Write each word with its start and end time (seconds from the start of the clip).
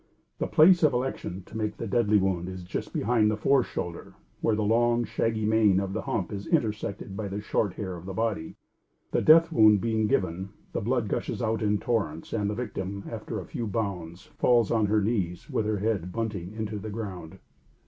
The 0.39 0.47
place 0.47 0.81
of 0.81 0.93
election 0.93 1.43
to 1.45 1.55
make 1.55 1.77
the 1.77 1.85
deadly 1.85 2.17
wound 2.17 2.49
is 2.49 2.63
just 2.63 2.91
behind 2.91 3.29
the 3.29 3.37
fore 3.37 3.61
shoulder 3.61 4.15
where 4.39 4.55
the 4.55 4.63
long, 4.63 5.03
shaggy 5.03 5.45
mane 5.45 5.79
of 5.79 5.93
the 5.93 6.01
hump 6.01 6.33
is 6.33 6.47
intersected 6.47 7.15
by 7.15 7.27
the 7.27 7.39
short 7.39 7.73
hair 7.75 7.95
of 7.95 8.07
the 8.07 8.13
body. 8.15 8.55
The 9.11 9.21
death 9.21 9.51
wound 9.51 9.79
being 9.79 10.07
given, 10.07 10.49
the 10.73 10.81
blood 10.81 11.07
gushes 11.07 11.39
out 11.39 11.61
in 11.61 11.77
torrents 11.77 12.33
and 12.33 12.49
the 12.49 12.55
victim, 12.55 13.03
after 13.11 13.39
a 13.39 13.45
few 13.45 13.67
bounds, 13.67 14.25
falls 14.39 14.71
on 14.71 14.87
her 14.87 15.01
knees 15.03 15.51
with 15.51 15.67
her 15.67 15.77
head 15.77 16.11
bunting 16.11 16.51
into 16.51 16.79
the 16.79 16.89
ground. 16.89 17.37